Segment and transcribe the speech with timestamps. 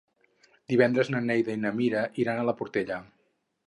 [0.73, 3.03] Divendres na Neida i na Mira iran a la Portella.